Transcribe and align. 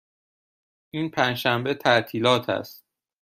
این 0.91 1.09
پنج 1.11 1.37
شنبه 1.37 1.73
تعطیلات 1.73 2.49
است. 2.49 2.85